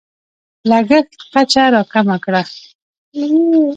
لګښت 0.69 1.11
کچه 1.33 1.63
راکمه 1.73 2.17
کړه. 2.23 2.41